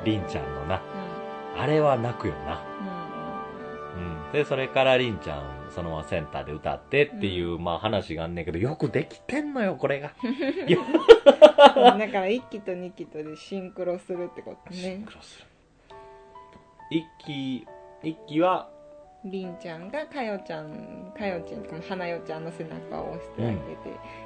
[0.03, 0.81] りんちゃんのな。
[1.55, 2.63] あれは泣くよな。
[3.95, 4.31] うん。
[4.31, 10.13] で、それからりんちゃん、そのままセンターで歌ってっていう、まあ話があんねんけど、よくできてんのよ、これが。
[11.55, 15.47] だから1期と2期とでシンクロするってことシンねクロする。
[16.89, 17.67] 一期、
[18.03, 18.69] 一期は、
[19.29, 23.59] りんちゃんがかよちゃんかよちんとかも花代ちゃんの背中を押してあげて、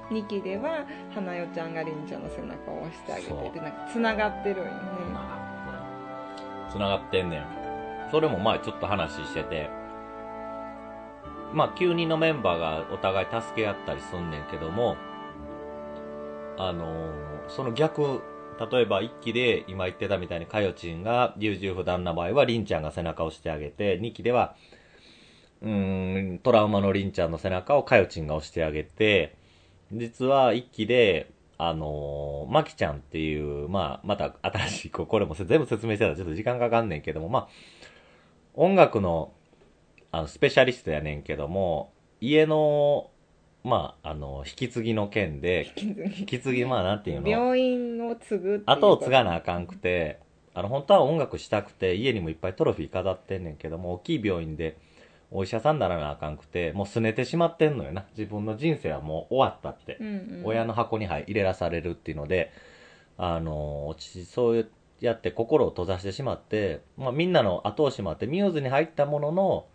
[0.09, 4.71] 2期では花代ちゃんがりんちゃんの背中を押してあげてなんかつながってるよね。
[6.69, 7.45] つながってんねん。
[8.11, 9.69] それも前ちょっと話してて、
[11.53, 14.97] まあ9人のメンバーがお互い助け合ったりすんねんけども、
[16.57, 18.21] あのーその逆、
[18.71, 24.55] 例えば一期で今言ってたみたいにかよちんが優柔不断な場合はりんちゃんが背中を押してあげて、二期では、
[25.62, 29.36] うーん、トラウマのりんちゃんの背中をかよちんが押してあげて、
[29.91, 37.47] 実は一期で、あのー、まきちゃんっていう、まあ、また新しい子、これも全部説明してたらちょっと時間かかんねんけども、まあ、
[38.55, 39.34] 音楽の、
[40.12, 43.12] あの、スペシャリストやねんけども、家の、
[43.64, 47.28] まあ、あの、引き継ぎの件で、引き継ぎ、まあ、なんていうの？
[47.30, 50.20] 病院を継ぐ後を継がなあかんくて、
[50.55, 54.78] あの、本当は音楽したくて、家にもいっぱいトロフィー飾ってんねんけども、大きい病院で、
[55.32, 58.05] お医者さんにならなあかんくて、もう拗ねてしまってんのよな。
[58.17, 59.97] 自分の人生はもう終わったって。
[59.99, 62.51] うんうん、親の箱に入入れらされるっていうので、
[63.17, 64.69] あの、落ちそう
[64.99, 69.65] やって心を閉ざしてしまって、まあみんなの後押しもあって、ミューズに入ったものの、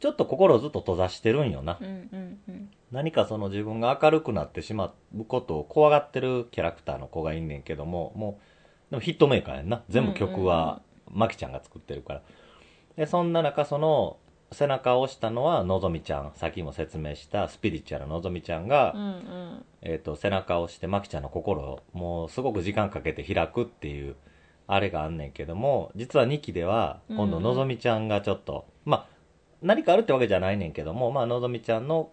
[0.00, 1.84] ちょっと心をずっと閉ざしてるんよなう。
[1.84, 8.40] んうんうん何かその自分が明るくなってしまうことを怖がってるキャラクターの子がいんねんけども、も
[8.88, 9.82] う、でもヒットメーカーやんな。
[9.90, 10.80] 全部曲は、
[11.10, 12.22] マキちゃんが作ってるから。
[12.96, 14.16] で、そんな中、その、
[14.50, 16.32] 背中を押したのは、のぞみちゃん。
[16.34, 19.64] さっきも説明したスピリチュアルのぞみちゃんが、うんうん。
[19.82, 24.16] えっ、と、背中を押して、マキちゃんの心を、もうすごく時間かけて開くっていう、
[24.66, 27.32] あれがあんねんけども、実は2期では、今度うん。
[27.34, 29.16] うんのぞみちゃんがちょっと、まあ、
[29.60, 32.10] 何かあるってわけじゃないねんけども、まあ、のぞみちゃんの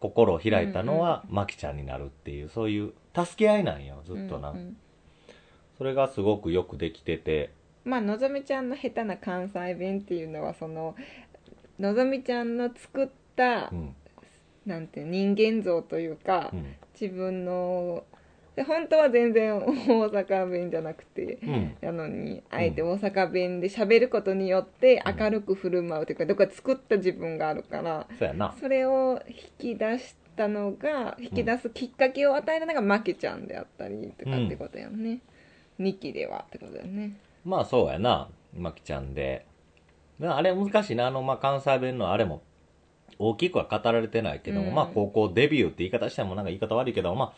[0.00, 4.50] 心を開いたのは、マキちゃんになるっていう、そういう、助け合いなんよ、ずっとな。
[4.50, 4.76] うんうん。
[5.78, 7.50] それがすごくよくできてて、
[7.84, 10.94] まあのぞみちゃんの下手な関西弁っていうのはその
[11.78, 13.94] のぞみちゃんの作った、うん、
[14.66, 18.04] なんて人間像というか、うん、自分の
[18.56, 28.54] で本当は全然 大阪弁じゃなくてうん、なのにあえて大阪弁で喋ることによって明るく振る舞うというかどっか作った自分があるからそうやな。
[28.60, 35.20] それを引き出したのが引き出すきっかけを与えたのがマキちゃんであったりとかってことやね、
[35.80, 37.16] 2期ではってことだよね。
[37.44, 39.46] まあそうやな、マキちゃんで。
[40.22, 42.42] であれ難しいな、あの、まあ関西弁のあれも、
[43.18, 44.74] 大きくは語られてないけども、うん。
[44.74, 47.32] まあ高校デビューって言い方してもなんか言い方悪いけど、まあ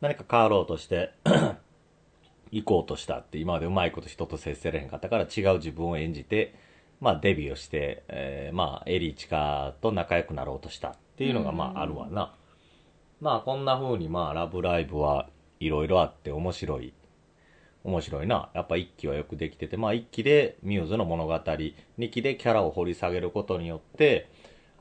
[0.00, 1.10] 何か変わろうとして、
[2.52, 6.54] 行こうとしたって、今までうまいこと人と接せれへんかったから違う自分を演じて、
[7.00, 12.34] まあデビューをして、えーまあエリーチカと仲良くなろうとしたっていうのがまああるわな。
[13.20, 15.28] まあこんな風にまあラブライブは
[15.58, 16.94] いろいろあって面白い
[17.88, 18.50] 面白いな。
[18.54, 21.40] やっぱ一期はよくできてて、まあ一期でミューズの物語、
[21.96, 24.30] 二期でキャラを掘り下げることによって、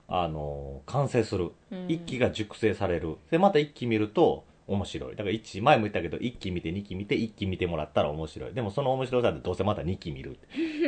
[0.07, 1.51] あの完成する。
[1.71, 3.17] うん一期が熟成される。
[3.31, 5.15] で、また一期見ると面白い。
[5.15, 8.53] だから一、前も言ったけど、一期見て二期見て一期見てもらったら面白い。
[8.53, 10.37] でもその面白さでどうせまた二期見る。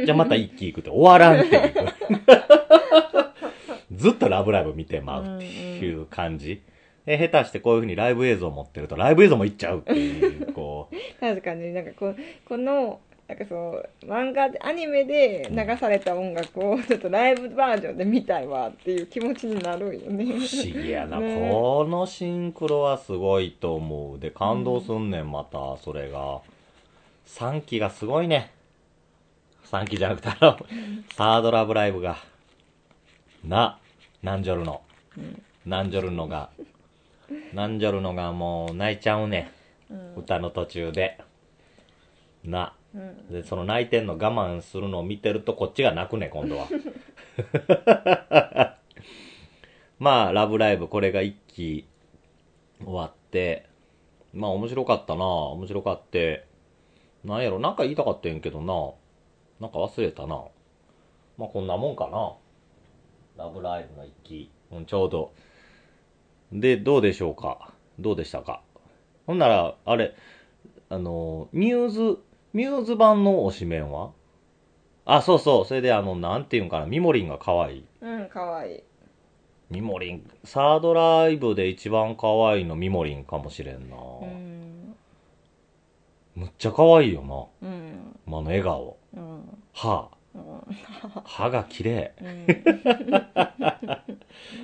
[0.06, 1.74] じゃあまた一期行くって終わらんっていう。
[3.96, 6.62] ずっとラブライブ見てまうっていう感じ。
[7.12, 11.20] え下手してこういう風にライブ映像持ってると、ライブ映像も行っちゃうっていう、 こう。
[11.20, 12.14] 確かになんかこ
[12.48, 20.26] このなんかそう漫画でアニメで流された音楽をちょっとライブバージョンで見たいわっていう気持ちになるよね。
[20.26, 21.50] 不思議やな、ね。
[21.52, 26.42] このシンクロはすごいと思うで感動すんねんまたそれが。
[27.26, 28.52] 3期がすごいね。
[29.66, 30.58] 3期じゃなくてあの
[31.16, 32.18] サードラブライブが。
[33.44, 33.80] な
[34.22, 34.82] ナンジョルノ
[35.66, 36.50] ナンジョルノが
[37.54, 39.52] ナンジョルノがもう泣いちゃうね
[39.90, 40.16] うん。
[40.16, 41.18] ん歌の途中で。
[42.44, 42.74] な。
[42.94, 43.32] うん。
[43.32, 46.68] でその泣いてんの我慢するのを見てるとこっちが泣くね今度は。
[50.00, 51.86] まあラブライブこれが一期
[52.84, 53.68] 終わって。
[54.34, 55.26] まあ面白かったな。
[55.26, 56.46] 面白かって。
[57.24, 57.60] なんやろ。
[57.60, 58.92] なんか言いたかったんやけどな。
[59.60, 60.44] なんか忘れたな。
[61.38, 62.34] まあこんなもんかな。
[63.40, 65.32] ラブライブの一期、うん、ちょうど
[66.52, 67.72] でどうでしょうか？
[68.00, 68.62] どうでしたか？
[69.28, 70.16] ほんならあれ
[70.90, 72.20] あのミューズ
[72.54, 74.12] ミューズ版の推しメンは？
[75.06, 75.66] あ、そうそう。
[75.66, 77.86] それであの、なんていうんかな、ミモリンが可愛い。
[78.02, 78.84] うんかわいい
[79.72, 83.98] ミモリン、サードライブで一番可愛いのミモリンかもしれんな。
[84.22, 84.96] うん
[86.36, 87.68] むっちゃ可愛いよな。
[87.70, 88.98] うんあの笑顔。
[89.16, 90.10] うん歯。
[90.40, 90.76] うん
[91.26, 92.14] 歯が綺麗。
[92.22, 92.48] うん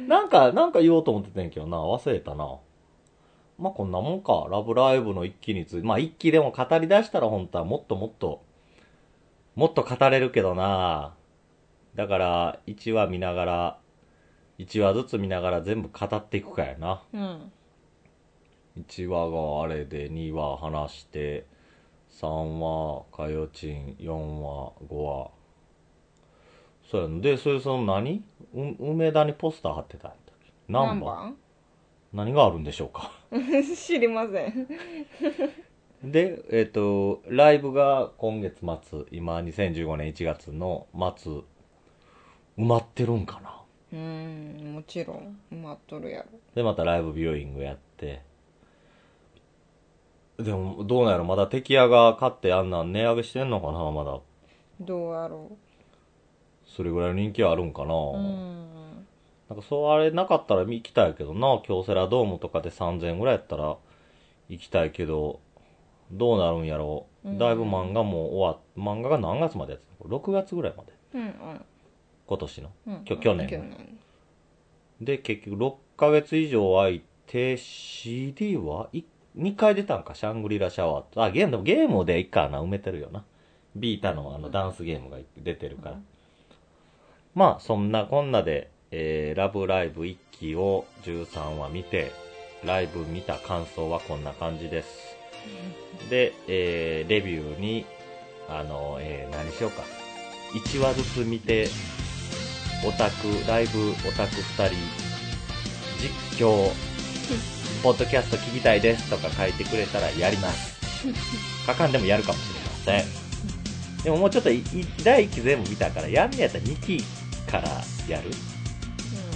[0.08, 1.78] なんか、なんか言おうと思ってたんやけどな。
[1.78, 2.58] 忘れたな。
[3.58, 4.48] まあ、こんなもんか。
[4.50, 5.88] ラブライブの一期について。
[5.88, 8.44] まあ、一期でも語り出したら本当はもっともっと、
[9.56, 11.16] もっと語れるけどな。
[11.96, 13.80] だから、1話見ながら、
[14.60, 17.04] 1話ずつ見ながら全部語っていくかやな。
[17.14, 17.52] うん
[18.78, 21.46] 1話があれで2話話して、
[22.12, 22.28] 3
[22.60, 25.32] 話、かよちん、4話、5話。
[26.90, 27.22] そうやん。
[27.22, 28.24] で、それその何？
[28.54, 28.62] う
[28.92, 30.52] 梅田にポスター貼ってたんだっけ？
[30.68, 31.02] 何番？
[31.02, 31.38] 番？
[32.14, 33.12] 何があるんでしょうか？
[33.76, 34.68] 知りません。
[36.12, 41.44] で、えっ、と、ライブが今月末、今2015年1月の末、埋
[42.58, 43.52] まってるんかな？
[43.94, 46.26] うんもちろん埋まっとるやろ。
[46.54, 48.22] で、またライブビューイングやって。
[50.38, 51.24] でも、どうなんやろ？
[51.26, 53.92] まだ敵屋が買ってあんなん値上げしてんのかな？
[53.92, 54.20] まだ。
[54.80, 55.52] どうやろ
[56.76, 59.08] それぐらいの人気はあるんかな、ううん
[59.50, 61.62] なんかそうあれなかったら行きたいけどな。
[61.64, 63.78] 京セラドームとかで3000円ぐらいやったら
[64.50, 65.40] 行きたいけど、
[66.12, 70.94] どうなるんやろうんだいぶ漫画も終わっ、漫画が何月までやってたの ?6 月ぐらいまで。
[71.14, 71.62] うん
[72.28, 72.72] 今年の？
[72.88, 74.00] うんきょ去年去年
[75.00, 78.90] で、結局6ヶ月以上空いて、CD は
[79.38, 81.24] ？2回出たんか、シャングリラシャワーと。
[81.24, 83.24] あ、ゲームでもゲームでいいかな、埋めてるよな。
[83.76, 86.00] ビータのあのダンスゲームが出てるから。
[87.36, 92.14] まあ、そんなこんなで、えー、ラブライブ1期を13話見て、
[92.64, 95.18] ライブ見た感想はこんな感じです。
[96.10, 97.86] で、えー、レビューに、
[98.48, 99.84] あの、えー、何しようか。
[100.54, 101.68] 1話ずつ見て、
[102.88, 104.76] オタク、ライブオタク2人、
[106.00, 106.72] 実況、
[107.84, 110.80] ポッドキャスト聞きたいですとか書いてくれたらやります。
[111.68, 114.04] 書かんでもやるかもしれません。
[114.04, 114.50] でももうちょっと
[115.04, 117.04] 第1期全部見たから、やんねやったら2期
[117.50, 117.70] から
[118.08, 118.30] やる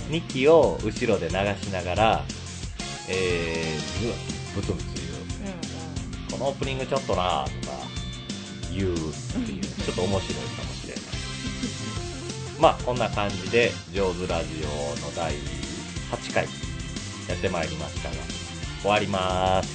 [0.09, 2.23] うん2期を後ろで流しながら、
[3.07, 5.09] えー、ブツブツ言う。
[6.31, 7.73] このオープニングちょっとなとか
[8.73, 11.03] 言うっていう、 ちょっと面白いかもしれない。
[12.59, 15.33] まあ、こんな感じで、上手ラジオの第
[16.11, 16.43] 8回
[17.27, 18.15] やってまいりましたが、
[18.81, 19.69] 終わりまーす。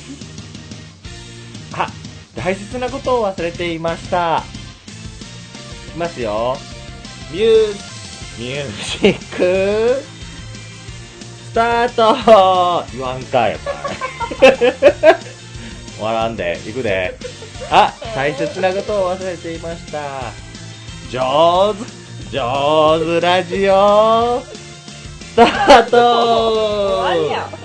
[1.72, 1.90] あ、
[2.36, 4.44] 大切なことを忘れていました。
[5.88, 6.56] いきますよ。
[7.30, 7.93] ミュー、
[8.38, 10.02] ミュージック、
[11.50, 13.72] スタート言わんかやっぱ
[15.96, 17.16] 終わらんで、行くで。
[17.70, 20.32] あ、大切なことを忘れていました。
[21.10, 25.96] 上手、上手ラジオ、スタート
[27.02, 27.63] 終わりや